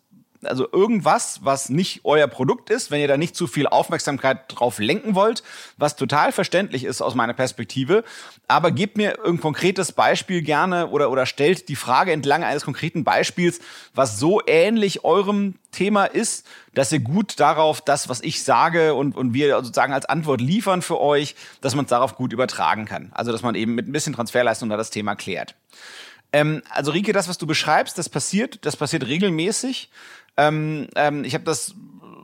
also 0.46 0.68
irgendwas, 0.70 1.40
was 1.42 1.68
nicht 1.68 2.00
euer 2.04 2.26
Produkt 2.26 2.70
ist, 2.70 2.90
wenn 2.90 3.00
ihr 3.00 3.08
da 3.08 3.16
nicht 3.16 3.36
zu 3.36 3.46
viel 3.46 3.66
Aufmerksamkeit 3.66 4.44
drauf 4.48 4.78
lenken 4.78 5.14
wollt, 5.14 5.42
was 5.76 5.96
total 5.96 6.32
verständlich 6.32 6.84
ist 6.84 7.02
aus 7.02 7.14
meiner 7.14 7.34
Perspektive. 7.34 8.04
Aber 8.48 8.70
gebt 8.70 8.96
mir 8.96 9.24
ein 9.24 9.40
konkretes 9.40 9.92
Beispiel 9.92 10.42
gerne 10.42 10.88
oder, 10.88 11.10
oder 11.10 11.26
stellt 11.26 11.68
die 11.68 11.76
Frage 11.76 12.12
entlang 12.12 12.44
eines 12.44 12.64
konkreten 12.64 13.04
Beispiels, 13.04 13.60
was 13.94 14.18
so 14.18 14.40
ähnlich 14.46 15.04
eurem 15.04 15.54
Thema 15.72 16.04
ist, 16.04 16.46
dass 16.74 16.92
ihr 16.92 17.00
gut 17.00 17.40
darauf 17.40 17.80
das, 17.80 18.08
was 18.08 18.20
ich 18.20 18.42
sage 18.42 18.94
und, 18.94 19.16
und 19.16 19.34
wir 19.34 19.56
sozusagen 19.56 19.92
als 19.92 20.06
Antwort 20.06 20.40
liefern 20.40 20.82
für 20.82 21.00
euch, 21.00 21.34
dass 21.60 21.74
man 21.74 21.84
es 21.84 21.90
darauf 21.90 22.16
gut 22.16 22.32
übertragen 22.32 22.84
kann. 22.84 23.10
Also, 23.14 23.32
dass 23.32 23.42
man 23.42 23.54
eben 23.54 23.74
mit 23.74 23.88
ein 23.88 23.92
bisschen 23.92 24.14
Transferleistung 24.14 24.68
da 24.68 24.76
das 24.76 24.90
Thema 24.90 25.14
klärt. 25.14 25.54
Ähm, 26.34 26.62
also 26.68 26.90
Rike, 26.90 27.12
das, 27.12 27.28
was 27.28 27.38
du 27.38 27.46
beschreibst, 27.46 27.96
das 27.96 28.08
passiert, 28.08 28.66
das 28.66 28.76
passiert 28.76 29.06
regelmäßig. 29.06 29.88
Ähm, 30.36 30.88
ähm, 30.96 31.22
ich 31.22 31.32
habe 31.34 31.44
das 31.44 31.76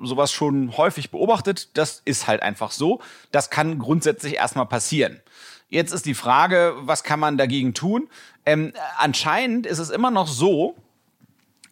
sowas 0.02 0.32
schon 0.32 0.76
häufig 0.76 1.12
beobachtet. 1.12 1.76
Das 1.78 2.02
ist 2.04 2.26
halt 2.26 2.42
einfach 2.42 2.72
so. 2.72 3.00
Das 3.30 3.50
kann 3.50 3.78
grundsätzlich 3.78 4.34
erstmal 4.34 4.66
passieren. 4.66 5.20
Jetzt 5.68 5.92
ist 5.92 6.06
die 6.06 6.14
Frage, 6.14 6.74
was 6.80 7.04
kann 7.04 7.20
man 7.20 7.38
dagegen 7.38 7.72
tun? 7.72 8.08
Ähm, 8.44 8.72
anscheinend 8.98 9.64
ist 9.64 9.78
es 9.78 9.90
immer 9.90 10.10
noch 10.10 10.26
so, 10.26 10.74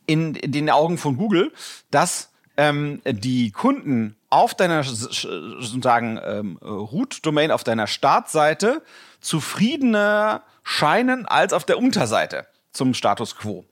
in, 0.06 0.34
den 0.34 0.70
Augen 0.70 0.96
von 0.96 1.16
Google, 1.16 1.52
dass 1.90 2.30
ähm, 2.56 3.02
die 3.04 3.50
Kunden 3.50 4.14
auf 4.30 4.54
deiner 4.54 4.84
sozusagen 4.84 6.20
ähm, 6.24 6.56
Root-Domain, 6.62 7.50
auf 7.50 7.64
deiner 7.64 7.88
Startseite 7.88 8.82
zufriedener 9.20 10.44
scheinen 10.68 11.24
als 11.24 11.54
auf 11.54 11.64
der 11.64 11.78
Unterseite 11.78 12.46
zum 12.72 12.92
Status 12.92 13.36
quo. 13.36 13.64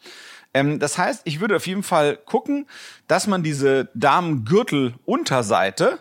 Ähm, 0.54 0.78
das 0.78 0.96
heißt, 0.96 1.20
ich 1.24 1.40
würde 1.40 1.56
auf 1.56 1.66
jeden 1.66 1.82
Fall 1.82 2.16
gucken, 2.16 2.66
dass 3.06 3.26
man 3.26 3.42
diese 3.42 3.90
Damengürtel-Unterseite 3.92 5.98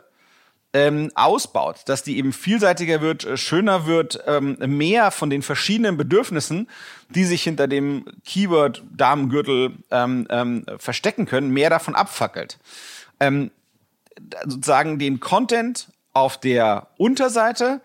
ähm, 0.72 1.12
ausbaut, 1.14 1.82
dass 1.88 2.04
die 2.04 2.18
eben 2.18 2.32
vielseitiger 2.32 3.02
wird, 3.02 3.26
äh, 3.26 3.36
schöner 3.36 3.88
wird, 3.88 4.24
ähm, 4.26 4.56
mehr 4.78 5.12
von 5.12 5.30
den 5.30 5.42
verschiedenen 5.42 5.98
Bedürfnissen, 5.98 6.70
die 7.10 7.26
sich 7.26 7.44
hinter 7.44 7.68
dem 7.68 8.06
Keyword 8.26 8.82
Damengürtel 8.96 9.74
ähm, 9.92 10.28
ähm, 10.30 10.66
verstecken 10.78 11.26
können, 11.26 11.50
mehr 11.50 11.70
davon 11.70 11.94
abfackelt. 11.94 12.58
Ähm, 13.20 13.52
sozusagen 14.46 14.98
den 14.98 15.20
Content 15.20 15.90
auf 16.14 16.40
der 16.40 16.88
Unterseite 16.98 17.82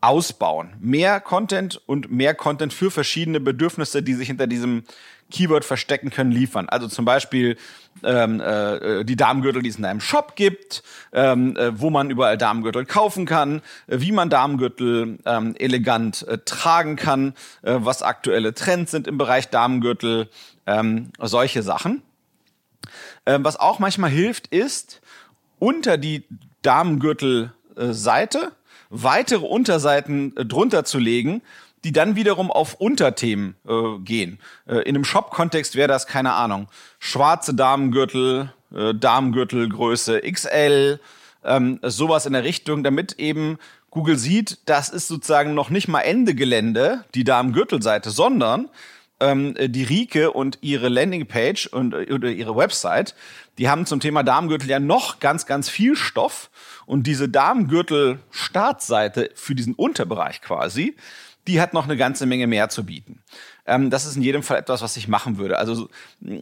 ausbauen. 0.00 0.74
Mehr 0.80 1.20
Content 1.20 1.80
und 1.86 2.10
mehr 2.10 2.34
Content 2.34 2.72
für 2.72 2.90
verschiedene 2.90 3.40
Bedürfnisse, 3.40 4.02
die 4.02 4.14
sich 4.14 4.28
hinter 4.28 4.46
diesem 4.46 4.84
Keyword 5.30 5.64
verstecken 5.64 6.10
können, 6.10 6.30
liefern. 6.30 6.68
Also 6.68 6.88
zum 6.88 7.04
Beispiel 7.04 7.56
ähm, 8.02 8.40
äh, 8.40 9.04
die 9.04 9.16
Damengürtel, 9.16 9.62
die 9.62 9.68
es 9.68 9.76
in 9.76 9.84
einem 9.84 10.00
Shop 10.00 10.36
gibt, 10.36 10.82
ähm, 11.12 11.56
äh, 11.56 11.78
wo 11.78 11.90
man 11.90 12.10
überall 12.10 12.38
Damengürtel 12.38 12.86
kaufen 12.86 13.26
kann, 13.26 13.60
äh, 13.88 14.00
wie 14.00 14.12
man 14.12 14.30
Damengürtel 14.30 15.18
ähm, 15.26 15.54
elegant 15.58 16.26
äh, 16.26 16.38
tragen 16.38 16.96
kann, 16.96 17.34
äh, 17.62 17.74
was 17.78 18.02
aktuelle 18.02 18.54
Trends 18.54 18.90
sind 18.92 19.06
im 19.06 19.18
Bereich 19.18 19.50
Damengürtel, 19.50 20.30
ähm, 20.66 21.10
solche 21.20 21.62
Sachen. 21.62 22.02
Ähm, 23.26 23.44
was 23.44 23.58
auch 23.58 23.78
manchmal 23.80 24.10
hilft, 24.10 24.46
ist 24.46 25.02
unter 25.58 25.98
die 25.98 26.24
Damengürtel-Seite 26.62 28.52
weitere 28.90 29.44
Unterseiten 29.46 30.36
äh, 30.36 30.44
drunter 30.44 30.84
zu 30.84 30.98
legen, 30.98 31.42
die 31.84 31.92
dann 31.92 32.16
wiederum 32.16 32.50
auf 32.50 32.74
Unterthemen 32.74 33.54
äh, 33.66 33.98
gehen. 34.00 34.38
Äh, 34.66 34.78
in 34.80 34.96
einem 34.96 35.04
Shop-Kontext 35.04 35.76
wäre 35.76 35.88
das, 35.88 36.06
keine 36.06 36.32
Ahnung, 36.32 36.68
schwarze 36.98 37.54
Damengürtel, 37.54 38.52
äh, 38.74 38.94
Damengürtelgröße 38.94 40.20
XL, 40.20 41.00
ähm, 41.44 41.78
sowas 41.82 42.26
in 42.26 42.32
der 42.32 42.44
Richtung, 42.44 42.82
damit 42.82 43.12
eben 43.18 43.58
Google 43.90 44.18
sieht, 44.18 44.58
das 44.66 44.90
ist 44.90 45.08
sozusagen 45.08 45.54
noch 45.54 45.70
nicht 45.70 45.88
mal 45.88 46.00
Ende 46.00 46.34
Gelände, 46.34 47.04
die 47.14 47.24
Damengürtelseite, 47.24 48.10
sondern 48.10 48.68
ähm, 49.20 49.54
die 49.58 49.84
Rike 49.84 50.32
und 50.32 50.58
ihre 50.60 50.88
Landingpage 50.88 51.66
und 51.66 51.94
äh, 51.94 52.12
oder 52.12 52.30
ihre 52.30 52.56
Website, 52.56 53.14
die 53.58 53.68
haben 53.68 53.86
zum 53.86 54.00
Thema 54.00 54.22
Damengürtel 54.22 54.70
ja 54.70 54.78
noch 54.78 55.20
ganz, 55.20 55.46
ganz 55.46 55.68
viel 55.68 55.96
Stoff. 55.96 56.50
Und 56.86 57.06
diese 57.06 57.28
Damengürtel-Startseite 57.28 59.30
für 59.34 59.54
diesen 59.54 59.74
Unterbereich 59.74 60.40
quasi, 60.40 60.96
die 61.46 61.60
hat 61.60 61.74
noch 61.74 61.84
eine 61.84 61.96
ganze 61.96 62.26
Menge 62.26 62.46
mehr 62.46 62.68
zu 62.68 62.84
bieten. 62.84 63.22
Ähm, 63.68 63.90
das 63.90 64.06
ist 64.06 64.16
in 64.16 64.22
jedem 64.22 64.42
Fall 64.42 64.58
etwas, 64.58 64.82
was 64.82 64.96
ich 64.96 65.06
machen 65.06 65.38
würde. 65.38 65.58
Also 65.58 65.88
äh, 66.24 66.40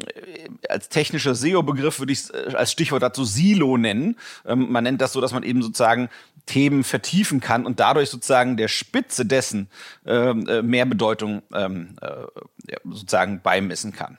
als 0.69 0.89
technischer 0.89 1.35
SEO-Begriff 1.35 1.99
würde 1.99 2.13
ich 2.13 2.21
es 2.21 2.31
äh, 2.31 2.53
als 2.55 2.73
Stichwort 2.73 3.03
dazu 3.03 3.25
Silo 3.25 3.77
nennen. 3.77 4.17
Ähm, 4.47 4.71
man 4.71 4.85
nennt 4.85 5.01
das 5.01 5.13
so, 5.13 5.21
dass 5.21 5.33
man 5.33 5.43
eben 5.43 5.63
sozusagen 5.63 6.09
Themen 6.47 6.85
vertiefen 6.85 7.41
kann 7.41 7.67
und 7.67 7.81
dadurch 7.81 8.09
sozusagen 8.09 8.57
der 8.57 8.69
Spitze 8.69 9.27
dessen 9.27 9.69
ähm, 10.07 10.47
äh, 10.49 10.63
mehr 10.63 10.87
Bedeutung 10.87 11.43
ähm, 11.53 11.97
äh, 12.01 12.77
sozusagen 12.85 13.41
beimessen 13.43 13.93
kann. 13.93 14.19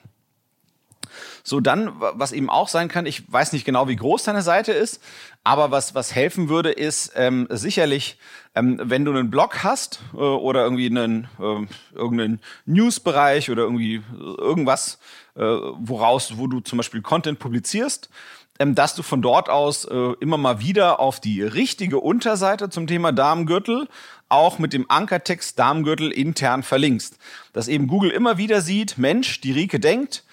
So, 1.42 1.60
dann, 1.60 1.92
was 1.98 2.32
eben 2.32 2.50
auch 2.50 2.68
sein 2.68 2.88
kann, 2.88 3.06
ich 3.06 3.30
weiß 3.30 3.52
nicht 3.52 3.64
genau, 3.64 3.88
wie 3.88 3.96
groß 3.96 4.24
deine 4.24 4.42
Seite 4.42 4.72
ist, 4.72 5.00
aber 5.44 5.70
was, 5.70 5.94
was 5.94 6.14
helfen 6.14 6.48
würde, 6.48 6.70
ist 6.70 7.12
ähm, 7.16 7.46
sicherlich, 7.50 8.18
ähm, 8.54 8.78
wenn 8.82 9.04
du 9.04 9.12
einen 9.12 9.30
Blog 9.30 9.62
hast 9.62 10.00
äh, 10.12 10.18
oder 10.18 10.64
irgendwie 10.64 10.86
einen 10.86 11.28
äh, 11.38 11.66
irgendeinen 11.94 12.40
Newsbereich 12.66 13.50
oder 13.50 13.62
irgendwie 13.62 14.02
irgendwas, 14.18 14.98
äh, 15.36 15.40
woraus, 15.42 16.36
wo 16.36 16.46
du 16.46 16.60
zum 16.60 16.76
Beispiel 16.76 17.00
Content 17.00 17.38
publizierst, 17.38 18.10
ähm, 18.58 18.74
dass 18.74 18.94
du 18.94 19.02
von 19.02 19.22
dort 19.22 19.48
aus 19.48 19.84
äh, 19.84 20.12
immer 20.20 20.36
mal 20.36 20.60
wieder 20.60 21.00
auf 21.00 21.20
die 21.20 21.42
richtige 21.42 22.00
Unterseite 22.00 22.70
zum 22.70 22.86
Thema 22.86 23.12
Damengürtel 23.12 23.88
auch 24.28 24.58
mit 24.58 24.72
dem 24.72 24.90
Ankertext 24.90 25.58
Damengürtel 25.58 26.10
intern 26.10 26.62
verlinkst. 26.62 27.16
Dass 27.52 27.68
eben 27.68 27.86
Google 27.86 28.10
immer 28.10 28.36
wieder 28.36 28.60
sieht, 28.60 28.98
Mensch, 28.98 29.40
die 29.40 29.52
Rike 29.52 29.80
denkt, 29.80 30.24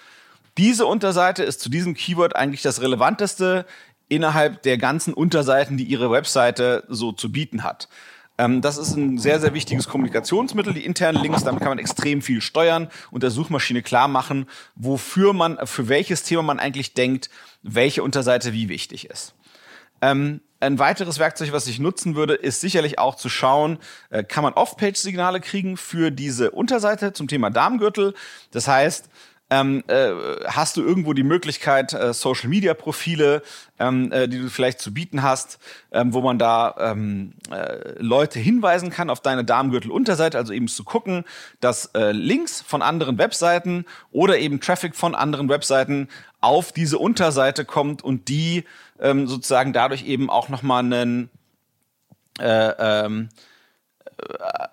diese 0.58 0.86
Unterseite 0.86 1.42
ist 1.42 1.60
zu 1.60 1.68
diesem 1.68 1.94
Keyword 1.94 2.36
eigentlich 2.36 2.62
das 2.62 2.80
relevanteste 2.80 3.66
innerhalb 4.08 4.62
der 4.62 4.78
ganzen 4.78 5.12
Unterseiten, 5.14 5.76
die 5.76 5.84
ihre 5.84 6.10
Webseite 6.10 6.84
so 6.88 7.12
zu 7.12 7.32
bieten 7.32 7.64
hat. 7.64 7.88
Ähm, 8.38 8.60
das 8.60 8.76
ist 8.76 8.96
ein 8.96 9.18
sehr, 9.18 9.40
sehr 9.40 9.54
wichtiges 9.54 9.88
Kommunikationsmittel, 9.88 10.74
die 10.74 10.84
internen 10.84 11.22
Links. 11.22 11.44
Damit 11.44 11.60
kann 11.60 11.70
man 11.70 11.78
extrem 11.78 12.22
viel 12.22 12.40
steuern 12.40 12.88
und 13.10 13.22
der 13.22 13.30
Suchmaschine 13.30 13.82
klar 13.82 14.08
machen, 14.08 14.46
wofür 14.74 15.32
man, 15.32 15.58
für 15.66 15.88
welches 15.88 16.22
Thema 16.22 16.42
man 16.42 16.58
eigentlich 16.58 16.94
denkt, 16.94 17.30
welche 17.62 18.02
Unterseite 18.02 18.52
wie 18.52 18.68
wichtig 18.68 19.08
ist. 19.10 19.34
Ähm, 20.02 20.40
ein 20.60 20.78
weiteres 20.78 21.18
Werkzeug, 21.18 21.52
was 21.52 21.66
ich 21.66 21.78
nutzen 21.78 22.14
würde, 22.14 22.34
ist 22.34 22.60
sicherlich 22.60 22.98
auch 22.98 23.14
zu 23.14 23.28
schauen, 23.28 23.78
äh, 24.10 24.24
kann 24.24 24.42
man 24.42 24.54
Off-Page-Signale 24.54 25.40
kriegen 25.40 25.76
für 25.76 26.10
diese 26.10 26.50
Unterseite 26.50 27.12
zum 27.12 27.28
Thema 27.28 27.50
Darmgürtel. 27.50 28.14
Das 28.52 28.68
heißt, 28.68 29.10
ähm, 29.48 29.84
äh, 29.86 30.10
hast 30.46 30.76
du 30.76 30.82
irgendwo 30.82 31.12
die 31.12 31.22
Möglichkeit, 31.22 31.92
äh, 31.92 32.12
Social 32.12 32.48
Media 32.48 32.74
Profile, 32.74 33.42
ähm, 33.78 34.10
äh, 34.10 34.26
die 34.28 34.40
du 34.40 34.50
vielleicht 34.50 34.80
zu 34.80 34.92
bieten 34.92 35.22
hast, 35.22 35.60
ähm, 35.92 36.12
wo 36.12 36.20
man 36.20 36.38
da 36.38 36.74
ähm, 36.78 37.34
äh, 37.52 37.92
Leute 37.98 38.40
hinweisen 38.40 38.90
kann 38.90 39.08
auf 39.08 39.20
deine 39.20 39.44
Darmgürtel-Unterseite, 39.44 40.36
also 40.36 40.52
eben 40.52 40.66
zu 40.66 40.82
gucken, 40.82 41.24
dass 41.60 41.86
äh, 41.94 42.10
Links 42.10 42.60
von 42.60 42.82
anderen 42.82 43.18
Webseiten 43.18 43.84
oder 44.10 44.38
eben 44.38 44.60
Traffic 44.60 44.96
von 44.96 45.14
anderen 45.14 45.48
Webseiten 45.48 46.08
auf 46.40 46.72
diese 46.72 46.98
Unterseite 46.98 47.64
kommt 47.64 48.02
und 48.02 48.28
die 48.28 48.64
ähm, 48.98 49.28
sozusagen 49.28 49.72
dadurch 49.72 50.04
eben 50.06 50.28
auch 50.28 50.48
nochmal 50.48 50.80
einen 50.80 51.30
äh, 52.40 52.72
ähm, 52.78 53.28
äh, 54.18 54.66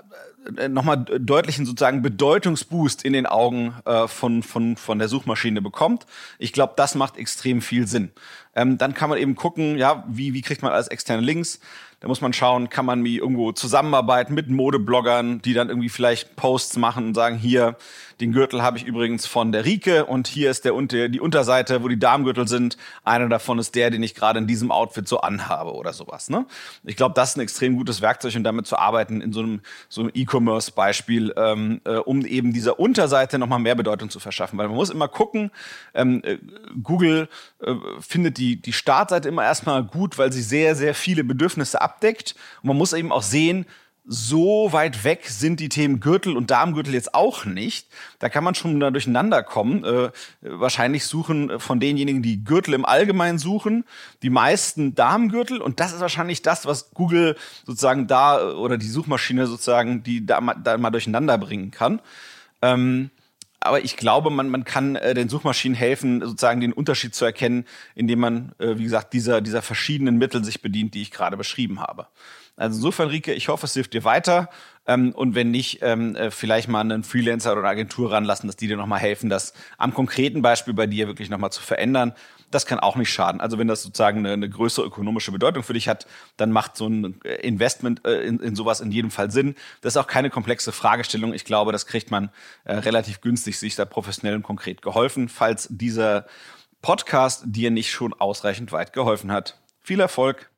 nochmal 0.69 0.97
deutlichen 0.97 1.65
sozusagen 1.65 2.01
Bedeutungsboost 2.01 3.03
in 3.03 3.13
den 3.13 3.25
Augen 3.25 3.73
äh, 3.85 4.07
von, 4.07 4.43
von, 4.43 4.77
von 4.77 4.99
der 4.99 5.07
Suchmaschine 5.07 5.61
bekommt. 5.61 6.05
Ich 6.39 6.53
glaube, 6.53 6.73
das 6.75 6.95
macht 6.95 7.17
extrem 7.17 7.61
viel 7.61 7.87
Sinn. 7.87 8.11
Ähm, 8.55 8.77
dann 8.77 8.93
kann 8.93 9.09
man 9.09 9.19
eben 9.19 9.35
gucken, 9.35 9.77
ja, 9.77 10.03
wie, 10.07 10.33
wie 10.33 10.41
kriegt 10.41 10.61
man 10.61 10.71
alles 10.71 10.87
externe 10.87 11.21
Links? 11.21 11.59
Da 12.03 12.09
muss 12.09 12.19
man 12.19 12.33
schauen, 12.33 12.67
kann 12.67 12.85
man 12.85 13.01
wie 13.05 13.17
irgendwo 13.17 13.53
zusammenarbeiten 13.53 14.33
mit 14.33 14.49
Modebloggern, 14.49 15.41
die 15.41 15.53
dann 15.53 15.69
irgendwie 15.69 15.87
vielleicht 15.87 16.35
Posts 16.35 16.75
machen 16.75 17.05
und 17.05 17.13
sagen, 17.13 17.37
hier, 17.37 17.77
den 18.19 18.33
Gürtel 18.33 18.61
habe 18.61 18.77
ich 18.77 18.83
übrigens 18.83 19.25
von 19.25 19.51
der 19.51 19.65
Rike 19.65 20.05
und 20.05 20.27
hier 20.27 20.51
ist 20.51 20.65
der 20.65 20.73
die 20.73 21.19
Unterseite, 21.19 21.81
wo 21.83 21.87
die 21.87 21.97
Darmgürtel 21.97 22.47
sind. 22.47 22.77
Einer 23.03 23.29
davon 23.29 23.57
ist 23.57 23.75
der, 23.75 23.89
den 23.89 24.03
ich 24.03 24.15
gerade 24.15 24.39
in 24.39 24.47
diesem 24.47 24.71
Outfit 24.71 25.07
so 25.07 25.21
anhabe 25.21 25.73
oder 25.73 25.93
sowas. 25.93 26.29
Ne? 26.29 26.45
Ich 26.83 26.95
glaube, 26.95 27.15
das 27.15 27.31
ist 27.31 27.37
ein 27.37 27.41
extrem 27.41 27.77
gutes 27.77 28.01
Werkzeug, 28.01 28.35
um 28.35 28.43
damit 28.43 28.67
zu 28.67 28.77
arbeiten 28.77 29.21
in 29.21 29.33
so 29.33 29.39
einem 29.39 29.61
so 29.89 30.01
einem 30.01 30.11
E-Commerce-Beispiel, 30.13 31.33
ähm, 31.37 31.81
äh, 31.85 31.95
um 31.95 32.25
eben 32.25 32.53
dieser 32.53 32.79
Unterseite 32.79 33.39
nochmal 33.39 33.59
mehr 33.59 33.75
Bedeutung 33.75 34.09
zu 34.09 34.19
verschaffen. 34.19 34.59
Weil 34.59 34.67
man 34.67 34.75
muss 34.75 34.89
immer 34.89 35.07
gucken, 35.07 35.51
ähm, 35.93 36.21
äh, 36.23 36.37
Google 36.81 37.29
äh, 37.61 37.73
findet 37.99 38.37
die, 38.37 38.61
die 38.61 38.73
Startseite 38.73 39.29
immer 39.29 39.43
erstmal 39.43 39.83
gut, 39.83 40.17
weil 40.17 40.31
sie 40.31 40.41
sehr, 40.41 40.75
sehr 40.75 40.93
viele 40.93 41.23
Bedürfnisse 41.23 41.81
abdeckt. 41.93 42.35
Und 42.61 42.67
man 42.67 42.77
muss 42.77 42.93
eben 42.93 43.11
auch 43.11 43.23
sehen, 43.23 43.65
so 44.05 44.73
weit 44.73 45.05
weg 45.05 45.27
sind 45.27 45.61
die 45.61 45.69
Themen 45.69 46.01
Gürtel 46.01 46.35
und 46.35 46.51
Darmgürtel 46.51 46.93
jetzt 46.93 47.13
auch 47.13 47.45
nicht. 47.45 47.87
Da 48.19 48.27
kann 48.27 48.43
man 48.43 48.53
schon 48.53 48.79
da 48.79 48.91
durcheinander 48.91 49.43
kommen. 49.43 49.85
Äh, 49.85 50.11
wahrscheinlich 50.41 51.05
suchen 51.05 51.59
von 51.59 51.79
denjenigen, 51.79 52.21
die 52.21 52.43
Gürtel 52.43 52.73
im 52.73 52.83
Allgemeinen 52.83 53.37
suchen, 53.37 53.85
die 54.21 54.29
meisten 54.29 54.93
Darmgürtel. 54.93 55.61
Und 55.61 55.79
das 55.79 55.93
ist 55.93 56.01
wahrscheinlich 56.01 56.41
das, 56.41 56.65
was 56.65 56.91
Google 56.91 57.37
sozusagen 57.65 58.07
da 58.07 58.51
oder 58.51 58.77
die 58.77 58.89
Suchmaschine 58.89 59.47
sozusagen, 59.47 60.03
die 60.03 60.25
da, 60.25 60.41
mal, 60.41 60.55
da 60.61 60.77
mal 60.77 60.91
durcheinander 60.91 61.37
bringen 61.37 61.71
kann. 61.71 62.01
Ähm, 62.61 63.09
aber 63.65 63.83
ich 63.83 63.97
glaube, 63.97 64.29
man, 64.29 64.49
man 64.49 64.65
kann 64.65 64.95
äh, 64.95 65.13
den 65.13 65.29
Suchmaschinen 65.29 65.75
helfen, 65.75 66.21
sozusagen 66.21 66.61
den 66.61 66.73
Unterschied 66.73 67.15
zu 67.15 67.25
erkennen, 67.25 67.65
indem 67.95 68.19
man, 68.19 68.53
äh, 68.59 68.77
wie 68.77 68.83
gesagt, 68.83 69.13
dieser, 69.13 69.41
dieser 69.41 69.61
verschiedenen 69.61 70.17
Mittel 70.17 70.43
sich 70.43 70.61
bedient, 70.61 70.93
die 70.93 71.01
ich 71.01 71.11
gerade 71.11 71.37
beschrieben 71.37 71.79
habe. 71.79 72.07
Also 72.55 72.77
insofern, 72.77 73.09
Rike, 73.09 73.33
ich 73.33 73.47
hoffe, 73.47 73.65
es 73.65 73.73
hilft 73.73 73.93
dir 73.93 74.03
weiter. 74.03 74.49
Ähm, 74.85 75.13
und 75.13 75.33
wenn 75.33 75.49
nicht, 75.49 75.79
ähm, 75.81 76.15
äh, 76.15 76.29
vielleicht 76.29 76.67
mal 76.67 76.81
einen 76.81 77.03
Freelancer 77.03 77.53
oder 77.53 77.61
eine 77.61 77.69
Agentur 77.69 78.11
ranlassen, 78.11 78.47
dass 78.47 78.55
die 78.55 78.67
dir 78.67 78.77
nochmal 78.77 78.99
helfen, 78.99 79.29
das 79.29 79.53
am 79.77 79.93
konkreten 79.93 80.41
Beispiel 80.41 80.73
bei 80.73 80.85
dir 80.85 81.07
wirklich 81.07 81.29
nochmal 81.29 81.51
zu 81.51 81.61
verändern. 81.61 82.13
Das 82.51 82.65
kann 82.67 82.79
auch 82.79 82.95
nicht 82.95 83.11
schaden. 83.11 83.41
Also 83.41 83.57
wenn 83.57 83.67
das 83.67 83.81
sozusagen 83.81 84.19
eine, 84.19 84.33
eine 84.33 84.49
größere 84.49 84.85
ökonomische 84.85 85.31
Bedeutung 85.31 85.63
für 85.63 85.73
dich 85.73 85.87
hat, 85.87 86.05
dann 86.37 86.51
macht 86.51 86.77
so 86.77 86.87
ein 86.87 87.19
äh, 87.23 87.35
Investment 87.47 88.05
äh, 88.05 88.21
in, 88.21 88.39
in 88.39 88.55
sowas 88.55 88.81
in 88.81 88.91
jedem 88.91 89.09
Fall 89.09 89.31
Sinn. 89.31 89.55
Das 89.81 89.93
ist 89.93 89.97
auch 89.97 90.07
keine 90.07 90.29
komplexe 90.29 90.71
Fragestellung. 90.71 91.33
Ich 91.33 91.45
glaube, 91.45 91.71
das 91.71 91.87
kriegt 91.87 92.11
man 92.11 92.29
äh, 92.65 92.75
relativ 92.75 93.21
günstig, 93.21 93.57
sich 93.57 93.75
da 93.75 93.85
professionell 93.85 94.35
und 94.35 94.43
konkret 94.43 94.81
geholfen, 94.83 95.29
falls 95.29 95.67
dieser 95.71 96.27
Podcast 96.83 97.43
dir 97.45 97.71
nicht 97.71 97.89
schon 97.91 98.13
ausreichend 98.13 98.71
weit 98.73 98.91
geholfen 98.93 99.31
hat. 99.31 99.62
Viel 99.85 99.99
Erfolg. 99.99 100.49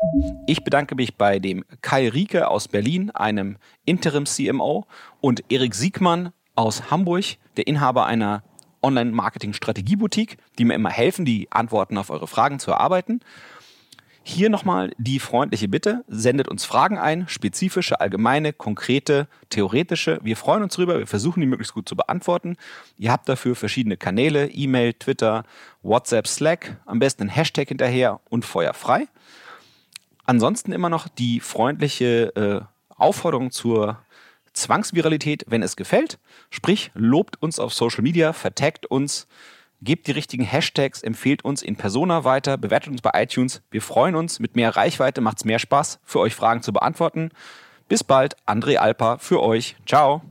Ich 0.45 0.63
bedanke 0.63 0.93
mich 0.93 1.17
bei 1.17 1.39
dem 1.39 1.65
Kai 1.81 2.09
Rieke 2.09 2.47
aus 2.47 2.67
Berlin, 2.67 3.09
einem 3.09 3.57
Interim-CMO, 3.85 4.85
und 5.19 5.51
Erik 5.51 5.73
Siegmann 5.73 6.31
aus 6.53 6.91
Hamburg, 6.91 7.23
der 7.57 7.65
Inhaber 7.65 8.05
einer 8.05 8.43
Online-Marketing-Strategie-Boutique, 8.83 10.37
die 10.59 10.65
mir 10.65 10.75
immer 10.75 10.91
helfen, 10.91 11.25
die 11.25 11.51
Antworten 11.51 11.97
auf 11.97 12.11
eure 12.11 12.27
Fragen 12.27 12.59
zu 12.59 12.69
erarbeiten. 12.69 13.21
Hier 14.27 14.49
nochmal 14.49 14.91
die 14.97 15.19
freundliche 15.19 15.67
Bitte, 15.67 16.03
sendet 16.07 16.47
uns 16.47 16.65
Fragen 16.65 16.97
ein, 16.97 17.27
spezifische, 17.27 18.01
allgemeine, 18.01 18.53
konkrete, 18.53 19.27
theoretische. 19.51 20.19
Wir 20.23 20.35
freuen 20.35 20.63
uns 20.63 20.73
drüber, 20.73 20.97
wir 20.97 21.05
versuchen 21.05 21.41
die 21.41 21.45
möglichst 21.45 21.75
gut 21.75 21.87
zu 21.87 21.95
beantworten. 21.95 22.57
Ihr 22.97 23.11
habt 23.11 23.29
dafür 23.29 23.55
verschiedene 23.55 23.97
Kanäle, 23.97 24.47
E-Mail, 24.47 24.93
Twitter, 24.93 25.43
WhatsApp, 25.83 26.25
Slack, 26.25 26.77
am 26.87 26.97
besten 26.97 27.21
ein 27.21 27.29
Hashtag 27.29 27.67
hinterher 27.67 28.19
und 28.27 28.45
Feuer 28.45 28.73
frei. 28.73 29.07
Ansonsten 30.25 30.71
immer 30.71 30.89
noch 30.89 31.07
die 31.07 31.39
freundliche 31.39 32.35
äh, 32.35 32.61
Aufforderung 32.97 33.51
zur 33.51 33.99
Zwangsviralität, 34.53 35.45
wenn 35.49 35.61
es 35.61 35.75
gefällt. 35.75 36.17
Sprich, 36.49 36.89
lobt 36.95 37.39
uns 37.43 37.59
auf 37.59 37.75
Social 37.75 38.01
Media, 38.01 38.33
vertagt 38.33 38.87
uns, 38.87 39.27
gebt 39.81 40.07
die 40.07 40.11
richtigen 40.11 40.43
Hashtags, 40.43 41.03
empfehlt 41.03 41.43
uns 41.45 41.61
in 41.61 41.75
Persona 41.75 42.23
weiter, 42.23 42.57
bewertet 42.57 42.91
uns 42.91 43.01
bei 43.01 43.11
iTunes. 43.13 43.61
Wir 43.71 43.81
freuen 43.81 44.15
uns. 44.15 44.39
Mit 44.39 44.55
mehr 44.55 44.75
Reichweite 44.75 45.21
macht 45.21 45.37
es 45.37 45.45
mehr 45.45 45.59
Spaß, 45.59 45.99
für 46.03 46.19
euch 46.19 46.35
Fragen 46.35 46.61
zu 46.61 46.73
beantworten. 46.73 47.29
Bis 47.87 48.03
bald, 48.03 48.35
André 48.47 48.77
Alpa 48.77 49.17
für 49.17 49.41
euch. 49.43 49.75
Ciao. 49.85 50.21